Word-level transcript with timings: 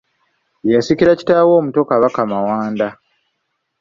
Ye 0.65 0.71
yasikira 0.77 1.19
kitaawe 1.19 1.51
omuto 1.59 1.81
Kabaka 1.89 2.21
Mawanda. 2.31 2.87